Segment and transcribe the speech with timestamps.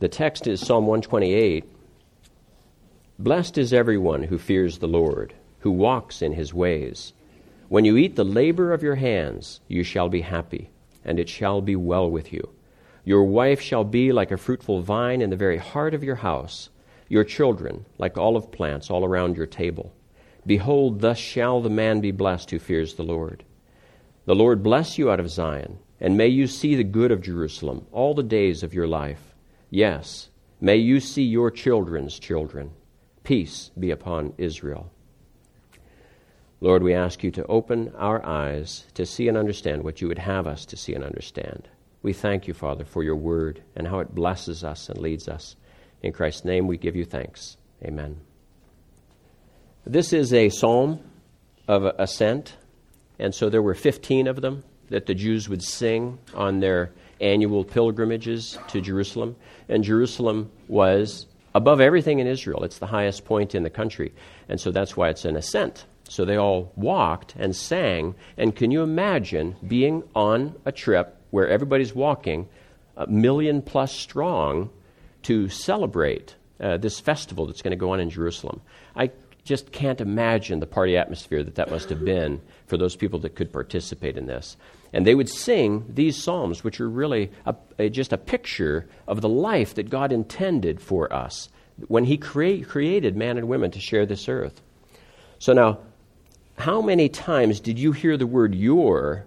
[0.00, 1.64] The text is Psalm 128.
[3.18, 7.12] Blessed is everyone who fears the Lord, who walks in his ways.
[7.68, 10.70] When you eat the labor of your hands, you shall be happy,
[11.04, 12.48] and it shall be well with you.
[13.04, 16.70] Your wife shall be like a fruitful vine in the very heart of your house,
[17.08, 19.92] your children like olive plants all around your table.
[20.46, 23.42] Behold, thus shall the man be blessed who fears the Lord.
[24.26, 27.84] The Lord bless you out of Zion, and may you see the good of Jerusalem
[27.90, 29.27] all the days of your life.
[29.70, 30.30] Yes,
[30.60, 32.70] may you see your children's children.
[33.22, 34.90] Peace be upon Israel.
[36.60, 40.18] Lord, we ask you to open our eyes to see and understand what you would
[40.18, 41.68] have us to see and understand.
[42.02, 45.56] We thank you, Father, for your word and how it blesses us and leads us.
[46.02, 47.56] In Christ's name, we give you thanks.
[47.84, 48.20] Amen.
[49.84, 51.00] This is a psalm
[51.68, 52.56] of ascent,
[53.18, 57.64] and so there were 15 of them that the Jews would sing on their annual
[57.64, 59.36] pilgrimages to Jerusalem.
[59.68, 62.64] And Jerusalem was above everything in Israel.
[62.64, 64.12] It's the highest point in the country.
[64.48, 65.86] And so that's why it's an ascent.
[66.08, 68.14] So they all walked and sang.
[68.36, 72.48] And can you imagine being on a trip where everybody's walking,
[72.96, 74.70] a million plus strong,
[75.22, 78.60] to celebrate uh, this festival that's going to go on in Jerusalem?
[78.96, 79.10] I
[79.48, 83.34] just can't imagine the party atmosphere that that must have been for those people that
[83.34, 84.58] could participate in this.
[84.92, 89.22] And they would sing these psalms, which are really a, a, just a picture of
[89.22, 91.48] the life that God intended for us
[91.86, 94.60] when He crea- created man and women to share this earth.
[95.38, 95.78] So now,
[96.58, 99.24] how many times did you hear the word your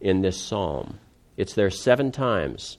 [0.00, 1.00] in this psalm?
[1.36, 2.78] It's there seven times.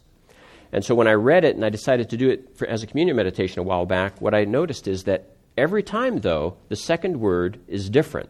[0.71, 2.87] And so when I read it and I decided to do it for, as a
[2.87, 7.19] communion meditation a while back, what I noticed is that every time, though, the second
[7.19, 8.29] word is different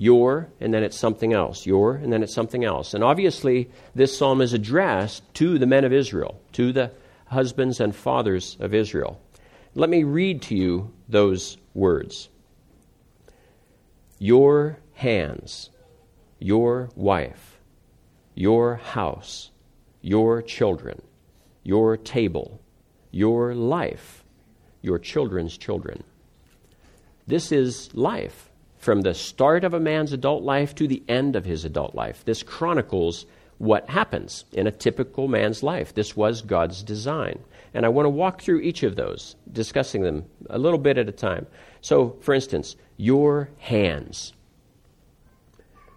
[0.00, 2.94] your, and then it's something else, your, and then it's something else.
[2.94, 6.90] And obviously, this psalm is addressed to the men of Israel, to the
[7.26, 9.20] husbands and fathers of Israel.
[9.74, 12.30] Let me read to you those words
[14.18, 15.68] Your hands,
[16.38, 17.60] your wife,
[18.34, 19.50] your house,
[20.00, 21.02] your children,
[21.62, 22.58] your table,
[23.10, 24.24] your life,
[24.80, 26.04] your children's children.
[27.26, 31.44] This is life from the start of a man's adult life to the end of
[31.44, 32.24] his adult life.
[32.24, 33.26] This chronicles
[33.58, 35.94] what happens in a typical man's life.
[35.94, 37.38] This was God's design.
[37.74, 41.10] And I want to walk through each of those, discussing them a little bit at
[41.10, 41.46] a time.
[41.82, 44.32] So, for instance, your hands.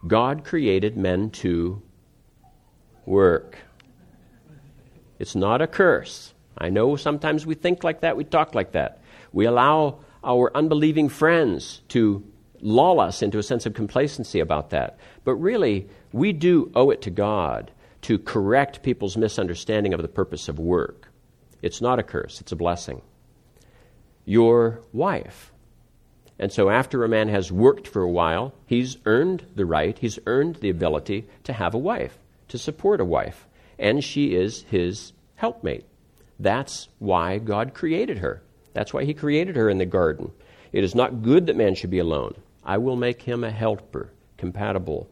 [0.06, 1.82] God created men to
[3.06, 3.58] work.
[5.18, 6.34] It's not a curse.
[6.58, 9.02] I know sometimes we think like that, we talk like that.
[9.32, 12.24] We allow our unbelieving friends to
[12.62, 14.98] lull us into a sense of complacency about that.
[15.24, 17.72] But really, we do owe it to God
[18.04, 21.10] to correct people's misunderstanding of the purpose of work.
[21.62, 23.02] It's not a curse, it's a blessing.
[24.26, 25.52] Your wife.
[26.40, 30.20] And so, after a man has worked for a while, he's earned the right, he's
[30.26, 32.18] earned the ability to have a wife,
[32.48, 33.48] to support a wife.
[33.78, 35.86] And she is his helpmate.
[36.40, 38.42] That's why God created her.
[38.74, 40.32] That's why he created her in the garden.
[40.72, 42.36] It is not good that man should be alone.
[42.64, 45.10] I will make him a helper, compatible,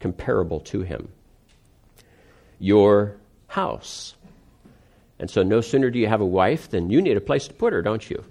[0.00, 1.08] comparable to him.
[2.58, 3.16] Your
[3.46, 4.14] house.
[5.18, 7.54] And so, no sooner do you have a wife than you need a place to
[7.54, 8.24] put her, don't you?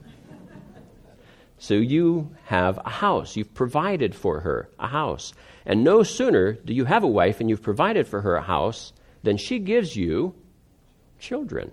[1.60, 3.36] So, you have a house.
[3.36, 5.34] You've provided for her a house.
[5.66, 8.94] And no sooner do you have a wife and you've provided for her a house
[9.24, 10.36] than she gives you
[11.20, 11.72] children.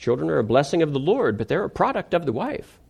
[0.00, 2.80] Children are a blessing of the Lord, but they're a product of the wife.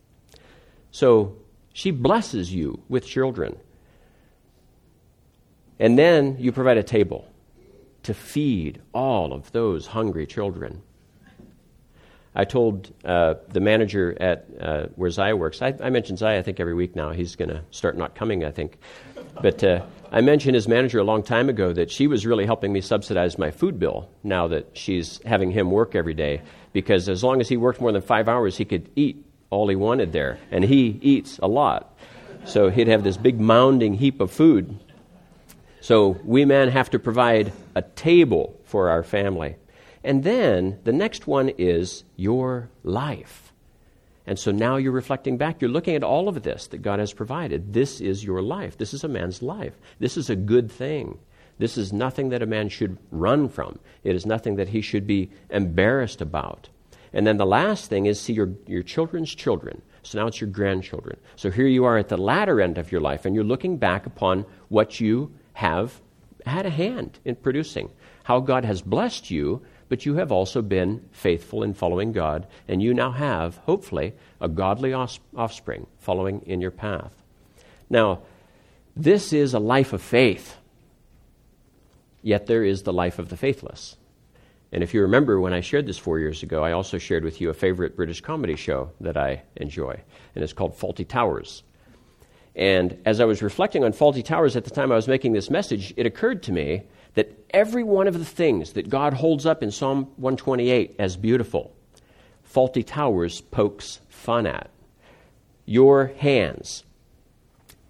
[0.93, 1.39] So,
[1.73, 3.59] she blesses you with children.
[5.81, 7.27] And then you provide a table
[8.05, 10.83] to feed all of those hungry children.
[12.35, 16.43] I told uh, the manager at uh, where Zaya works, I, I mention Zaya, I
[16.43, 17.11] think, every week now.
[17.11, 18.79] He's going to start not coming, I think.
[19.43, 22.73] But uh, I mentioned his manager a long time ago that she was really helping
[22.73, 26.43] me subsidize my food bill now that she's having him work every day.
[26.73, 29.75] Because as long as he worked more than five hours, he could eat all he
[29.75, 30.39] wanted there.
[30.53, 31.99] And he eats a lot.
[32.45, 34.79] So he'd have this big mounding heap of food.
[35.81, 39.57] So we men have to provide a table for our family.
[40.03, 43.53] And then the next one is your life.
[44.27, 45.61] And so now you're reflecting back.
[45.61, 47.73] You're looking at all of this that God has provided.
[47.73, 48.79] This is your life.
[48.79, 49.75] This is a man's life.
[49.99, 51.19] This is a good thing.
[51.59, 53.79] This is nothing that a man should run from.
[54.05, 56.69] It is nothing that he should be embarrassed about.
[57.13, 59.83] And then the last thing is see your, your children's children.
[60.03, 61.19] So now it's your grandchildren.
[61.37, 64.07] So here you are at the latter end of your life, and you're looking back
[64.07, 66.01] upon what you have
[66.47, 67.91] had a hand in producing,
[68.25, 72.81] how God has blessed you but you have also been faithful in following God, and
[72.81, 77.13] you now have, hopefully, a godly offspring following in your path.
[77.91, 78.21] Now,
[78.97, 80.57] this is a life of faith,
[82.23, 83.97] yet there is the life of the faithless.
[84.71, 87.41] And if you remember when I shared this four years ago, I also shared with
[87.41, 90.01] you a favorite British comedy show that I enjoy,
[90.37, 91.65] and it's called Fawlty Towers.
[92.55, 95.51] And as I was reflecting on Fawlty Towers at the time I was making this
[95.51, 96.83] message, it occurred to me
[97.53, 101.75] every one of the things that God holds up in Psalm 128 as beautiful,
[102.53, 104.71] Fawlty Towers pokes fun at.
[105.67, 106.85] Your hands,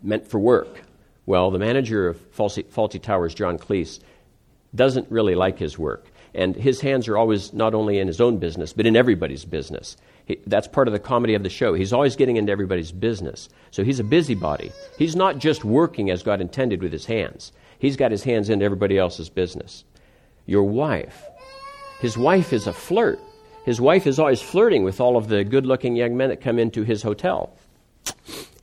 [0.03, 0.83] meant for work.
[1.27, 4.01] Well, the manager of Fawlty, Towers, John Cleese,
[4.75, 6.10] doesn't really like his work.
[6.35, 9.97] And his hands are always not only in his own business, but in everybody's business.
[10.27, 11.75] He, that's part of the comedy of the show.
[11.75, 13.49] He's always getting into everybody's business.
[13.71, 14.73] So he's a busybody.
[14.97, 18.65] He's not just working as God intended with his hands, he's got his hands into
[18.65, 19.85] everybody else's business.
[20.47, 21.27] Your wife.
[22.01, 23.21] His wife is a flirt.
[23.65, 26.59] His wife is always flirting with all of the good looking young men that come
[26.59, 27.55] into his hotel.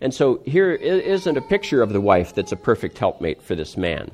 [0.02, 3.78] And so here isn't a picture of the wife that's a perfect helpmate for this
[3.78, 4.12] man.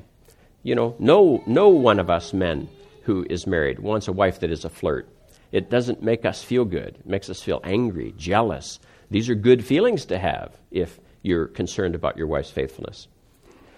[0.62, 2.68] You know, no, no one of us men
[3.04, 5.08] who is married wants a wife that is a flirt.
[5.52, 6.96] It doesn't make us feel good.
[6.98, 8.80] It makes us feel angry, jealous.
[9.10, 13.08] These are good feelings to have if you're concerned about your wife's faithfulness.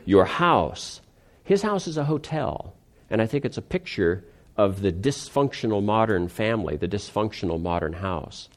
[0.05, 1.01] Your house.
[1.45, 2.75] His house is a hotel.
[3.11, 4.25] And I think it's a picture
[4.57, 8.49] of the dysfunctional modern family, the dysfunctional modern house.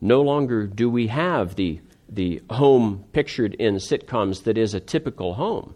[0.00, 5.34] No longer do we have the, the home pictured in sitcoms that is a typical
[5.34, 5.74] home.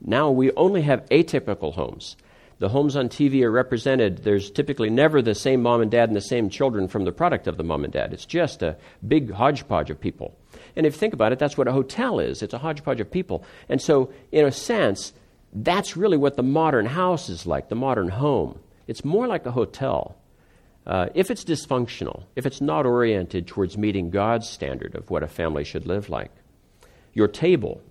[0.00, 2.16] Now we only have atypical homes
[2.58, 4.18] the homes on TV are represented.
[4.18, 7.46] There's typically never the same mom and dad and the same children from the product
[7.46, 8.14] of the mom and dad.
[8.14, 8.76] It's just a
[9.06, 10.38] big hodgepodge of people.
[10.74, 13.10] And if you think about it, that's what a hotel is it's a hodgepodge of
[13.10, 13.44] people.
[13.68, 15.12] And so, in a sense,
[15.52, 18.58] that's really what the modern house is like, the modern home.
[18.86, 20.16] It's more like a hotel.
[20.86, 25.28] Uh, if it's dysfunctional, if it's not oriented towards meeting God's standard of what a
[25.28, 26.30] family should live like.
[27.12, 27.82] Your table,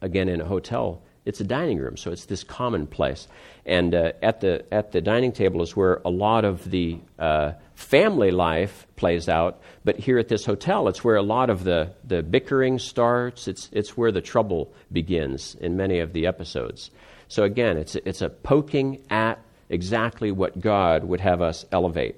[0.00, 3.28] again, in a hotel, it's a dining room, so it's this common place.
[3.66, 7.52] And uh, at, the, at the dining table is where a lot of the uh,
[7.74, 9.60] family life plays out.
[9.84, 13.46] But here at this hotel, it's where a lot of the, the bickering starts.
[13.46, 16.90] It's, it's where the trouble begins in many of the episodes.
[17.28, 19.38] So again, it's, it's a poking at
[19.68, 22.16] exactly what God would have us elevate.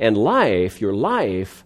[0.00, 1.62] And life, your life,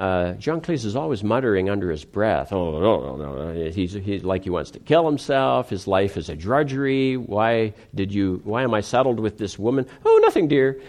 [0.00, 2.54] uh, John Cleese is always muttering under his breath.
[2.54, 3.70] Oh, no, no, no.
[3.70, 5.68] He's, he's like he wants to kill himself.
[5.68, 7.18] His life is a drudgery.
[7.18, 9.86] Why did you, why am I saddled with this woman?
[10.02, 10.80] Oh, nothing, dear.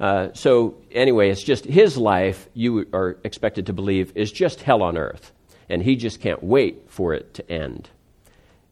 [0.00, 4.82] Uh, so, anyway, it's just his life, you are expected to believe, is just hell
[4.82, 5.30] on earth.
[5.68, 7.90] And he just can't wait for it to end.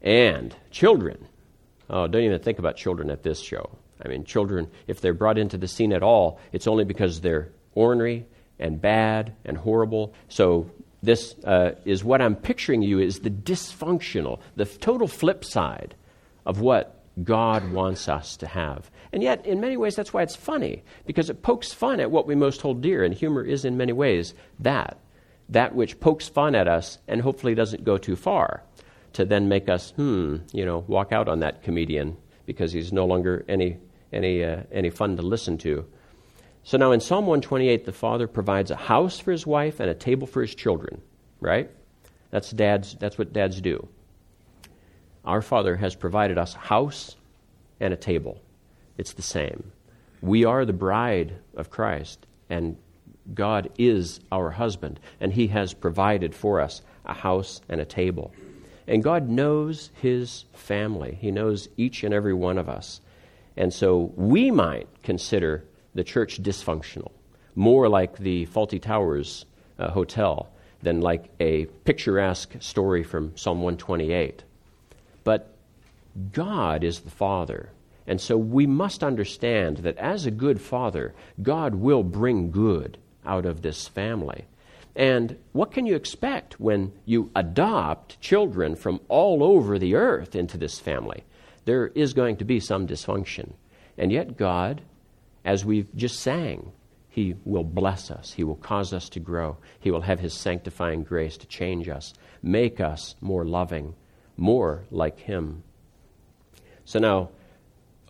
[0.01, 1.29] And children.
[1.91, 3.79] Oh, don't even think about children at this show.
[4.03, 7.51] I mean, children, if they're brought into the scene at all, it's only because they're
[7.75, 8.27] ornery,
[8.63, 10.15] and bad and horrible.
[10.29, 10.71] So
[11.03, 15.95] this uh, is what I'm picturing you is the dysfunctional, the total flip side
[16.47, 18.91] of what God wants us to have.
[19.13, 22.27] And yet, in many ways, that's why it's funny, because it pokes fun at what
[22.27, 24.99] we most hold dear, and humor is, in many ways, that.
[25.49, 28.63] That which pokes fun at us and hopefully doesn't go too far
[29.13, 32.17] to then make us, hmm, you know, walk out on that comedian
[32.47, 33.77] because he's no longer any,
[34.13, 35.85] any, uh, any fun to listen to.
[36.65, 39.95] So now in Psalm 128, the father provides a house for his wife and a
[39.95, 41.01] table for his children,
[41.41, 41.71] right?
[42.31, 43.89] That's dad's that's what dads do.
[45.25, 47.17] Our father has provided us a house
[47.81, 48.41] and a table.
[48.97, 49.73] It's the same.
[50.21, 52.77] We are the bride of Christ and
[53.35, 58.33] God is our husband and he has provided for us a house and a table.
[58.87, 61.19] And God knows his family.
[61.21, 63.01] He knows each and every one of us.
[63.57, 67.13] And so we might consider the church dysfunctional,
[67.55, 69.45] more like the Fawlty Towers
[69.79, 70.49] uh, Hotel
[70.83, 74.43] than like a picturesque story from Psalm 128.
[75.25, 75.55] But
[76.33, 77.71] God is the Father.
[78.07, 83.47] And so we must understand that as a good father, God will bring good out
[83.47, 84.45] of this family.
[84.95, 90.59] And what can you expect when you adopt children from all over the earth into
[90.59, 91.25] this family?
[91.65, 93.53] There is going to be some dysfunction.
[93.97, 94.83] And yet, God
[95.45, 96.73] as we've just sang,
[97.09, 98.33] He will bless us.
[98.33, 99.57] He will cause us to grow.
[99.81, 103.95] He will have His sanctifying grace to change us, make us more loving,
[104.37, 105.63] more like Him.
[106.85, 107.31] So now,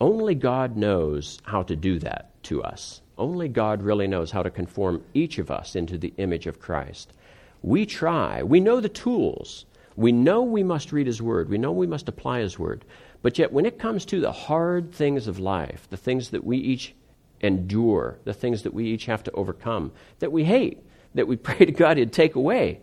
[0.01, 3.03] only God knows how to do that to us.
[3.19, 7.12] Only God really knows how to conform each of us into the image of Christ.
[7.62, 9.65] We try, we know the tools.
[9.95, 11.49] We know we must read His Word.
[11.49, 12.85] We know we must apply His Word.
[13.21, 16.57] But yet, when it comes to the hard things of life, the things that we
[16.57, 16.95] each
[17.43, 20.79] endure, the things that we each have to overcome, that we hate,
[21.15, 22.81] that we pray to God He'd take away,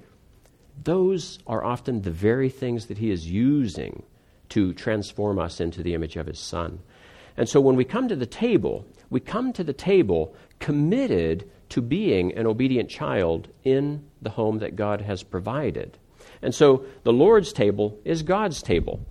[0.84, 4.04] those are often the very things that He is using
[4.50, 6.80] to transform us into the image of His Son.
[7.38, 11.82] And so when we come to the table, we come to the table committed to
[11.82, 15.98] being an obedient child in the home that God has provided.
[16.42, 19.06] And so the Lord's table is God's table.